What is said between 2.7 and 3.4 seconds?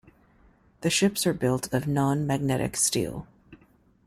steel.